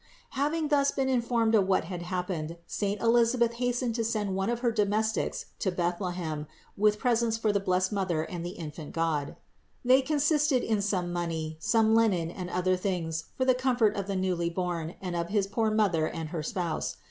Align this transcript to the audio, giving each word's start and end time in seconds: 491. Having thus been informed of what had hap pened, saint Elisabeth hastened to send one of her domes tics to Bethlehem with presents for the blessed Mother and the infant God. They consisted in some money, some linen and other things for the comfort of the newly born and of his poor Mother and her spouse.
491. 0.31 0.43
Having 0.43 0.67
thus 0.69 0.91
been 0.91 1.09
informed 1.09 1.53
of 1.53 1.67
what 1.67 1.83
had 1.83 2.01
hap 2.01 2.27
pened, 2.29 2.57
saint 2.65 2.99
Elisabeth 3.01 3.53
hastened 3.53 3.93
to 3.93 4.03
send 4.03 4.33
one 4.35 4.49
of 4.49 4.61
her 4.61 4.71
domes 4.71 5.11
tics 5.11 5.45
to 5.59 5.71
Bethlehem 5.71 6.47
with 6.75 6.97
presents 6.97 7.37
for 7.37 7.51
the 7.51 7.59
blessed 7.59 7.91
Mother 7.93 8.23
and 8.23 8.43
the 8.43 8.57
infant 8.59 8.93
God. 8.93 9.35
They 9.85 10.01
consisted 10.01 10.63
in 10.63 10.81
some 10.81 11.13
money, 11.13 11.55
some 11.59 11.93
linen 11.93 12.31
and 12.31 12.49
other 12.49 12.75
things 12.75 13.25
for 13.37 13.45
the 13.45 13.53
comfort 13.53 13.95
of 13.95 14.07
the 14.07 14.15
newly 14.15 14.49
born 14.49 14.95
and 15.03 15.15
of 15.15 15.29
his 15.29 15.45
poor 15.45 15.69
Mother 15.69 16.07
and 16.07 16.29
her 16.29 16.41
spouse. 16.41 16.97